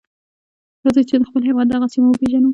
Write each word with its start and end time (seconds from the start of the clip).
راځئ 0.83 1.03
چې 1.09 1.15
د 1.19 1.23
خپل 1.29 1.41
هېواد 1.49 1.67
دغه 1.69 1.87
سیمه 1.93 2.07
وپیژنو. 2.09 2.49